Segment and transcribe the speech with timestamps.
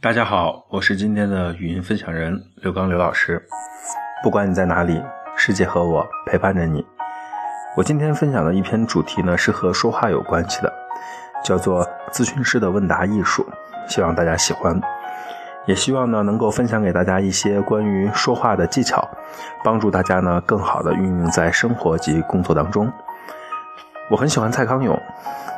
[0.00, 3.44] 大家好，我是今天的语音分享人刘刚刘老师。
[4.22, 5.02] 不管你在哪里，
[5.36, 6.86] 世界和我陪伴着你。
[7.76, 10.72] 我今天分享的一篇主题呢，是和说话有关系的，
[11.42, 13.44] 叫做咨询师的问答艺术。
[13.88, 14.80] 希望大家喜欢，
[15.66, 19.04] 也希望呢能够分享给大家一些关于说话的技巧，
[19.64, 22.88] 帮助大家呢更好的运用在生活及工作当中。
[24.08, 24.96] 我很喜欢蔡康永，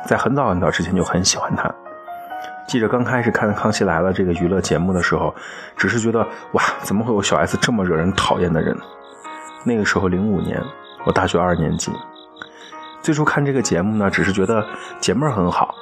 [0.07, 1.71] 在很早很早之前就很喜欢他。
[2.71, 5.35] 记得刚开始看《康熙来了》这个娱乐节目的时候，
[5.75, 8.73] 只是觉得哇，怎么会有小 S 这么惹人讨厌的人？
[9.65, 10.57] 那个时候，零五年，
[11.05, 11.91] 我大学二年级。
[13.01, 14.65] 最初看这个节目呢，只是觉得
[15.01, 15.75] 节目很好。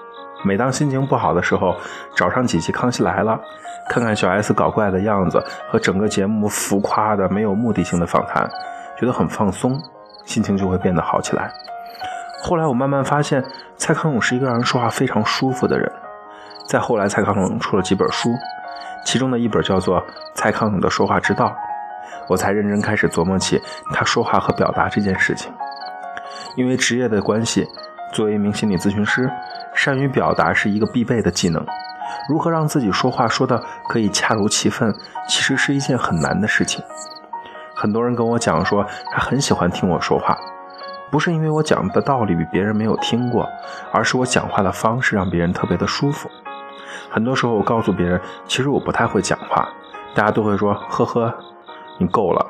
[0.43, 1.75] 每当心情不好的时候，
[2.15, 3.33] 找上几期《康熙来了》，
[3.87, 8.49] 看看小 S 搞怪的样子和整个节目浮夸的、没有目的性的访谈，
[8.99, 9.79] 觉得很放松，
[10.25, 11.51] 心情就会变得好起来。
[12.41, 13.45] 后来我慢慢发现，
[13.77, 15.87] 蔡康永是一个让人说话非常舒服的人。
[16.69, 18.29] 再后来，蔡康永出了几本书，
[19.03, 19.99] 其中的一本叫做
[20.35, 21.47] 《蔡康永的说话之道》，
[22.27, 23.59] 我才认真开始琢磨起
[23.91, 25.51] 他说话和表达这件事情。
[26.55, 27.65] 因为职业的关系，
[28.13, 29.27] 作为一名心理咨询师，
[29.73, 31.65] 善于表达是一个必备的技能。
[32.29, 34.93] 如何让自己说话说的可以恰如其分，
[35.27, 36.83] 其实是一件很难的事情。
[37.75, 40.37] 很多人跟我讲说，他很喜欢听我说话。
[41.09, 43.43] 不是因为我讲的道理比别人没有听过，
[43.91, 46.29] 而是我讲话的方式让别人特别的舒服。
[47.09, 49.67] 很多时候，我告诉别人，其实我不太会讲话，
[50.13, 51.33] 大家都会说：“呵呵，
[51.97, 52.45] 你够了。”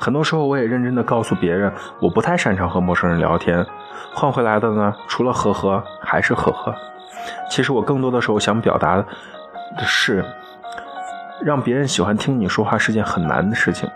[0.00, 3.66] 很多时候，我也认真的告诉别人，我不太擅长和陌生人聊天。
[4.14, 6.74] 换回来的呢，除了呵呵，还是呵呵。
[7.50, 9.04] 其实我更多的时候想表达的
[9.84, 10.24] 是，
[11.42, 13.88] 让别人喜欢听你说话是件很难的事情。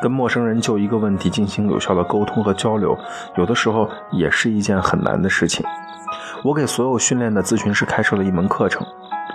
[0.00, 2.96] 跟陌生人就一个问题进行有效的沟通和交流，
[3.36, 5.64] 有的时候也是一件很难的事情。
[6.42, 8.84] 我给所有训练的咨询师开设了一门课程。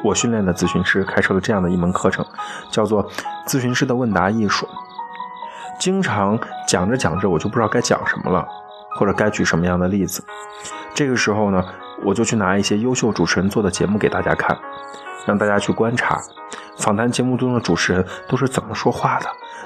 [0.03, 2.25] 我训练的咨询师开设了这样的一门课程，
[2.69, 3.09] 叫做
[3.47, 4.65] 《咨询师的问答艺术》。
[5.79, 8.47] 经常讲着讲着，我就不知道该讲什么了，
[8.95, 10.23] 或者该举什么样的例子。
[10.93, 11.63] 这个时候呢，
[12.03, 14.57] 我就去拿一些优秀主持人做的节目给大家看，
[15.25, 16.19] 让大家去观察
[16.77, 19.25] 访谈节目中的主持人都是怎么说话的。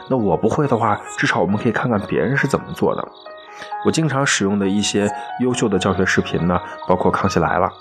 [0.10, 3.08] 那我不会的话，至少我们可以看看别人是怎么做的。
[3.86, 7.68] 我经常使用的一些优秀的教学视频呢，包括《康熙来了》《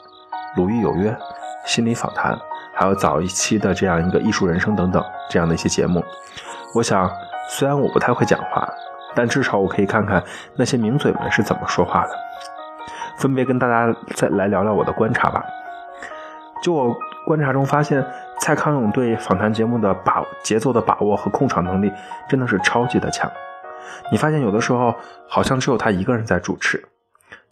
[0.56, 1.10] 鲁豫有约》。
[1.64, 2.38] 心理访谈，
[2.74, 6.04] 还有早一期的这样一个艺术人生等等这样的一些节目，
[6.74, 7.10] 我想，
[7.48, 8.68] 虽然我不太会讲话，
[9.14, 10.22] 但至少我可以看看
[10.56, 12.10] 那些名嘴们是怎么说话的。
[13.18, 15.44] 分别跟大家再来聊聊我的观察吧。
[16.62, 18.04] 就我观察中发现，
[18.38, 21.92] 蔡康永对访谈节目的把节奏的把握和控场能力
[22.28, 23.30] 真的是超级的强。
[24.10, 24.94] 你发现有的时候
[25.28, 26.82] 好像只有他一个人在主持，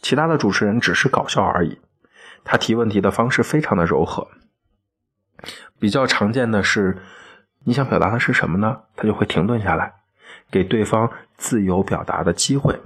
[0.01, 1.79] 其他的主持人只是搞笑而已。
[2.43, 4.27] 他提问题的方式非常的柔和，
[5.79, 6.97] 比较常见的是，
[7.63, 8.81] 你想表达的是什么呢？
[8.95, 9.93] 他就会停顿下来，
[10.51, 12.79] 给对方自由表达的机会。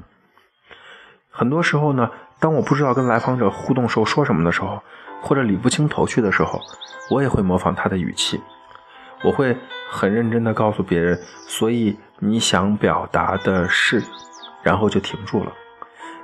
[1.29, 4.83] 很多时候呢，当我不知道跟来访者互动时候说什么的时候，
[5.21, 6.61] 或者理不清头绪的时候，
[7.09, 8.39] 我也会模仿他的语气，
[9.23, 9.57] 我会
[9.89, 14.03] 很认真的告诉别人，所以你想表达的是，
[14.61, 15.51] 然后就停住了。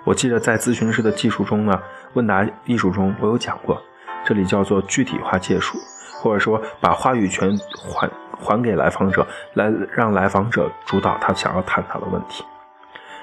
[0.05, 1.81] 我记得在咨询师的技术中呢，
[2.13, 3.81] 问答艺术中，我有讲过，
[4.25, 5.77] 这里叫做具体化借术，
[6.21, 7.57] 或者说把话语权
[7.89, 8.09] 还
[8.39, 12.43] 还给来访者，来让来访者主导他想要探讨的问题。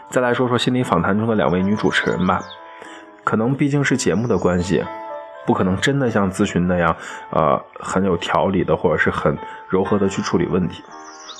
[0.08, 2.40] 再来说说心理访谈中的两位女主持人吧，
[3.24, 4.84] 可能毕竟是节目的关系，
[5.44, 6.96] 不可能真的像咨询那样，
[7.30, 9.36] 呃，很有条理的或者是很
[9.68, 10.82] 柔和的去处理问题，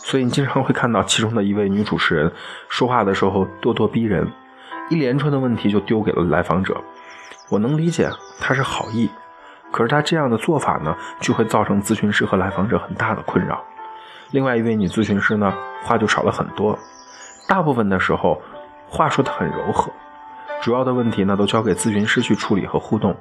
[0.03, 2.33] 所以你经常会看到其中的一位女主持人
[2.69, 4.27] 说话的时候咄咄逼人。
[4.89, 6.77] 一连串的问题就丢给了来访者，
[7.49, 9.09] 我能理解他是好意，
[9.71, 13.62] 可是他这样的做法呢，就会造成咨询师和来访者很大的困扰。
[14.33, 15.53] 另外一位女咨询师呢，
[15.84, 16.77] 话就少了很多，
[17.49, 18.43] 大部分的时候
[18.89, 19.93] 话说的很柔和，
[20.61, 23.16] 主要的问题呢都交给咨询师去处理和互动，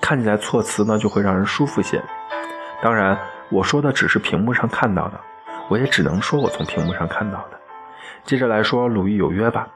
[0.00, 2.00] 看起来措辞呢就会让人舒服些。
[2.80, 3.18] 当然，
[3.50, 5.20] 我说的只是屏幕上看到的，
[5.68, 7.58] 我也只能说我从屏幕上看到的。
[8.22, 9.66] 接着来说《鲁豫有约》吧。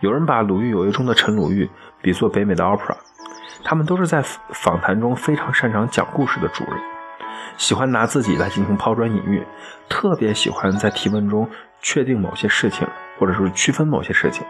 [0.00, 1.68] 有人把《鲁豫有约》中的陈鲁豫
[2.02, 2.96] 比作北美的 Opera，
[3.62, 6.74] 他们都是在访谈中非常擅长讲故事的主人，
[7.56, 9.42] 喜欢拿自己来进行抛砖引玉，
[9.88, 11.48] 特别喜欢在提问中
[11.80, 12.86] 确定某些事情，
[13.18, 14.44] 或者是区分某些事情。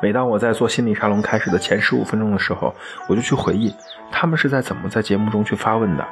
[0.00, 2.74] 每当我在做心理沙龙开始的前十五分钟的时候，
[3.08, 3.74] 我就去回忆
[4.10, 6.06] 他们是在怎么在节目中去发问的，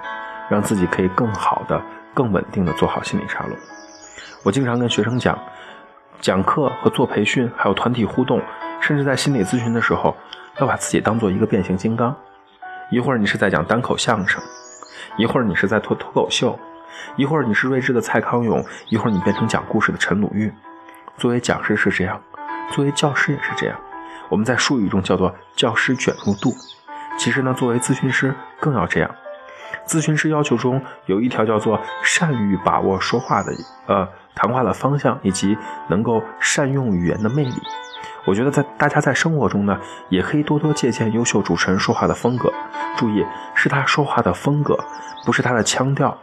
[0.49, 1.81] 让自己可以更好的、
[2.15, 3.57] 更稳定的做好心理沙龙。
[4.43, 5.39] 我经常跟学生讲。
[6.21, 8.41] 讲课和做培训，还有团体互动，
[8.81, 10.17] 甚至在心理咨询的时候，
[10.63, 12.17] 要把自己当做一个变形金刚。
[12.89, 14.41] 一会儿你是在讲单口相声，
[15.17, 16.57] 一会儿你是在脱脱口秀，
[17.17, 20.53] 一会儿你是睿智的蔡康永，一会儿你变成讲故事的陈鲁豫。
[21.17, 22.21] 作为讲师是这样，
[22.71, 23.77] 作为教师也是这样。
[24.29, 26.55] 我们在术语中叫做教师卷入度。
[27.19, 29.11] 其实呢，作为咨询师更要这样。
[29.85, 33.53] 咨询师要求中有一条叫做善于把握说话的
[33.87, 35.57] 呃谈话的方向，以及
[35.89, 37.55] 能够善用语言的魅力。
[38.25, 42.53] 我觉得在大家在生活中呢，也可以多多借鉴优秀主持人说话的风格。
[42.97, 43.25] 注意，
[43.55, 44.79] 是他说话的风格，
[45.25, 46.17] 不是他的腔调。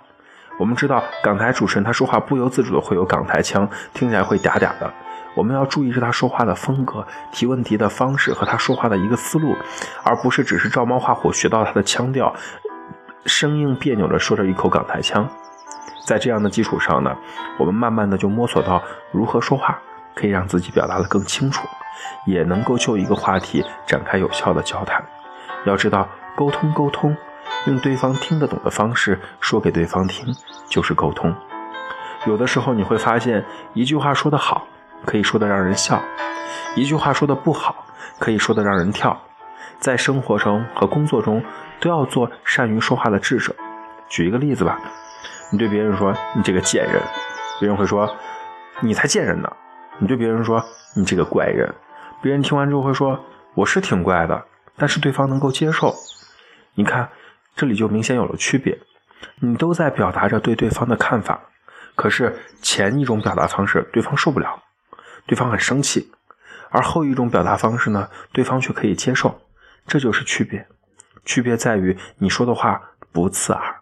[0.57, 4.93] 我们知道港台主持人他说话不由自主的会有港台腔，听起来会嗲嗲的。
[5.35, 9.55] 我们要注意是他说话的风格、提问题的方式和他说话的一个思路，
[10.03, 12.33] 而不是只是照猫画虎学到他的腔调，
[13.25, 15.29] 生硬别扭的说着一口港台腔。
[16.09, 17.15] 在这样的基础上呢，
[17.59, 19.79] 我们慢慢的就摸索到如何说话
[20.15, 21.67] 可以让自己表达的更清楚，
[22.25, 25.05] 也能够就一个话题展开有效的交谈。
[25.65, 27.15] 要知道，沟通沟通，
[27.67, 30.33] 用对方听得懂的方式说给对方听
[30.67, 31.31] 就是沟通。
[32.25, 33.45] 有的时候你会发现，
[33.75, 34.65] 一句话说得好。
[35.05, 36.01] 可以说的让人笑，
[36.75, 37.85] 一句话说的不好，
[38.17, 39.15] 可以说的让人跳。
[39.77, 41.43] 在生活中和工作中，
[41.79, 43.55] 都要做善于说话的智者。
[44.09, 44.79] 举一个例子吧，
[45.51, 47.01] 你对别人说“你这个贱人”，
[47.59, 48.15] 别人会说
[48.81, 49.51] “你才贱人呢”。
[49.97, 50.63] 你对别人说
[50.95, 51.73] “你这个怪人”，
[52.21, 53.19] 别人听完之后会说
[53.55, 54.45] “我是挺怪的”，
[54.77, 55.93] 但是对方能够接受。
[56.75, 57.09] 你看，
[57.55, 58.77] 这里就明显有了区别。
[59.41, 61.41] 你都在表达着对对方的看法，
[61.95, 64.63] 可是前一种表达方式对方受不了。
[65.25, 66.11] 对方很生气，
[66.69, 69.41] 而后一种表达方式呢，对方却可以接受，
[69.87, 70.65] 这就是区别。
[71.25, 72.81] 区别在于你说的话
[73.11, 73.75] 不刺耳。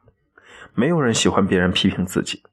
[0.79, 2.44] 没有人喜欢别人批评自己，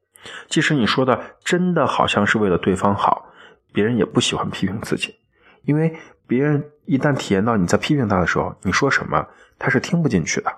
[0.49, 3.27] 即使你说的真的好像是为了对方好，
[3.71, 5.17] 别人也不喜欢批评自己，
[5.65, 5.95] 因为
[6.27, 9.27] 别人一旦体验到你在批评他的时候，你说什么
[9.59, 10.51] 他是听不进去的。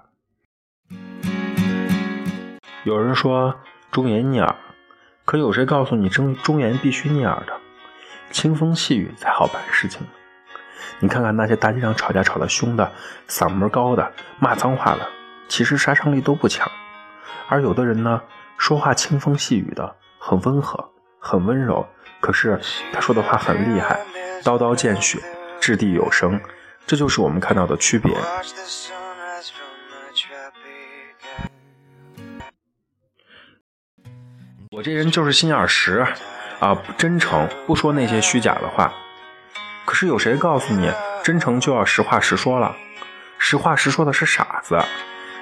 [2.84, 3.58] 有人说
[3.90, 4.54] 忠言逆耳，
[5.24, 7.52] 可有谁告诉你忠忠言必须逆耳的？
[8.30, 10.06] 轻风细雨才好办事情。
[11.00, 12.92] 你看看那些大街上吵架吵得凶的、
[13.28, 15.08] 嗓门高的、骂脏话的，
[15.48, 16.70] 其实杀伤力都不强。
[17.49, 18.20] 而有的人呢，
[18.58, 21.87] 说话轻风细雨的，很温和、很温柔，
[22.20, 22.61] 可是
[22.93, 24.00] 他说的话很厉害，
[24.44, 25.19] 刀刀见血，
[25.61, 26.40] 掷地有声。
[26.87, 28.17] 这就是我们看到的区别。
[34.70, 36.06] 我这人就是心眼实。
[36.58, 38.90] 啊，真诚不说那些虚假的话。
[39.84, 40.90] 可是有谁告诉你，
[41.23, 42.75] 真诚就要实话实说了？
[43.38, 44.78] 实话实说的是傻子。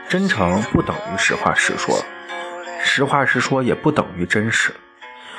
[0.08, 2.04] 真诚不等于实话实说，
[2.82, 4.72] 实话实说也不等于真实。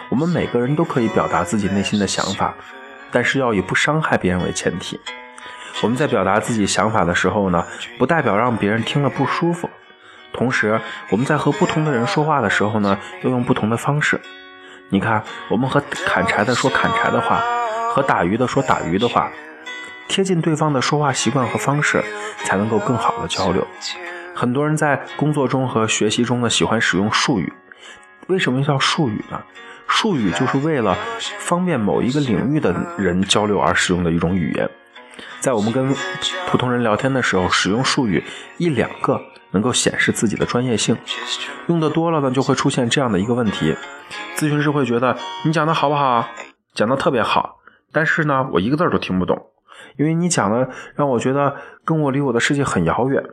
[0.09, 2.53] 我们每个人都可以表达自己内心的想法，
[3.11, 4.99] 但是要以不伤害别人为前提。
[5.81, 7.65] 我们在表达自己想法的时候呢，
[7.97, 9.69] 不代表让别人听了不舒服。
[10.33, 10.79] 同时，
[11.09, 14.19] 我们在和不同的人说话的时候呢，要用不同的方式。
[14.89, 17.41] 你看，我们和砍柴的说砍柴的话，
[17.91, 19.31] 和打鱼的说打鱼的话，
[20.07, 22.03] 贴近对方的说话习惯和方式，
[22.43, 23.65] 才能够更好的交流。
[24.35, 27.51] 很多人在工作中和学习中呢，喜欢使用术语。
[28.27, 29.41] 为什么叫术语呢？
[29.87, 30.97] 术语就是为了
[31.39, 34.69] 方便某一个领域的人交流而使用的一种语言。
[35.39, 35.95] 在我们跟
[36.47, 38.23] 普通人聊天的时候，使用术语
[38.57, 39.21] 一两个。
[39.51, 40.97] 能够显示自己的专业性，
[41.67, 43.73] 用的多了呢，就会出现这样的一个问题：
[44.35, 46.27] 咨询师会觉得你讲的好不好？
[46.73, 47.59] 讲的特别好，
[47.93, 49.51] 但是呢，我一个字都听不懂，
[49.95, 53.23] 因为你讲的让我觉得跟我离我的世界很遥远。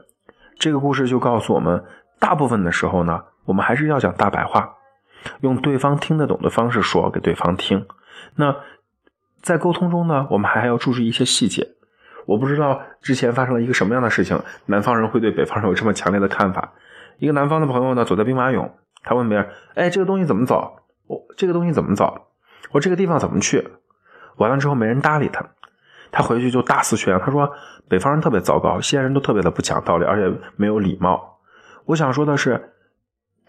[0.62, 1.82] 这个故事就告诉我们，
[2.20, 4.76] 大部分的时候呢，我们还是要讲大白话，
[5.40, 7.84] 用对方听得懂的方式说给对方听。
[8.36, 8.54] 那
[9.40, 11.66] 在沟通中呢，我们还要注意一些细节。
[12.26, 16.72] 我不知道之前发生了一个什么样的事情，南方人会对北方人有这么强烈的看法。
[17.18, 18.70] 一个南方的朋友呢，走在兵马俑，
[19.02, 20.76] 他问别人：“哎，这个东西怎么走？
[21.08, 22.28] 我这个东西怎么走？
[22.70, 23.68] 我这个地方怎么去？”
[24.38, 25.44] 完了之后没人搭理他，
[26.12, 27.50] 他回去就大肆宣扬，他说
[27.88, 31.40] ：“北方人特别糟糕，西安人都特别的不讲道理，而且没有礼貌。”
[31.86, 32.74] 我想说的是，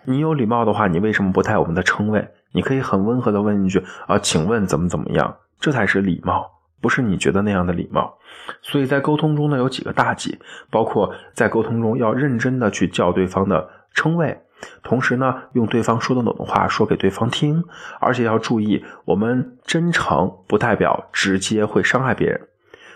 [0.05, 2.27] 你有礼貌的话，你为什么不带我们的称谓？
[2.53, 6.50] 你可以很温和的问一句：“啊，请问怎么怎么样？”这才是礼貌。
[6.82, 8.17] 不是你觉得那样的礼貌，
[8.62, 10.38] 所以在沟通中呢，有几个大忌，
[10.70, 14.38] 包括在沟通中要认真的去叫对方的称谓，
[14.84, 17.63] 同时呢，用对方说得懂的话说给对方听，
[18.01, 22.50] 而且要注意，我们真诚不代表直接会伤害别人。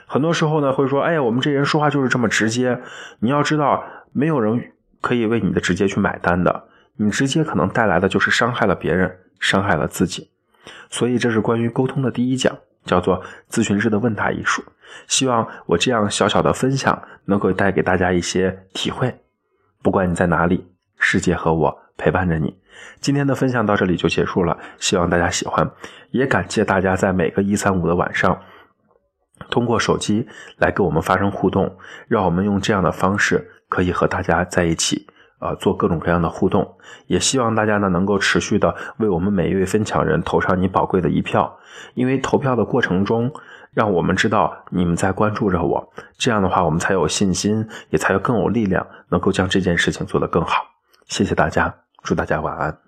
[0.08, 2.82] 很多时候呢，会说，哎呀，我们这人说话就是这么直接。
[3.20, 3.84] 你要知道，
[4.14, 4.72] 没有人
[5.02, 6.64] 可以为你的直接去买单的，
[6.96, 10.32] 你直接可能带来的就是伤害了别人，伤害了自己。
[10.90, 12.58] 所以，这是关于沟通的第一讲。
[12.86, 13.22] 叫做
[13.52, 14.64] 咨询师的问答艺术，
[15.08, 19.14] 希望我这样小小的分享能够带给大家一些体会。
[19.84, 20.66] 不管你在哪里，
[20.98, 22.58] 世界和我陪伴着你。
[23.02, 25.70] 今天的分享到这里就结束了，希望大家喜欢，
[26.12, 28.42] 也感谢大家在每个一三五的晚上，
[29.50, 30.28] 通过手机
[30.58, 31.78] 来跟我们发生互动，
[32.08, 35.08] 让我们用这样的方式可以和大家在一起，
[35.40, 36.78] 呃，做各种各样的互动。
[37.08, 41.58] 也希望大家呢能够持续的为我们每一位分享人投上你宝贵的一票，
[41.94, 43.32] 因为投票的过程中，
[43.74, 50.64] 让我们知道你们在关注着我，这样的话我们才有信心，也才有更有力量，能够将这件事情做得更好。
[51.08, 51.74] 谢谢大家。
[52.04, 52.87] 祝大家晚安。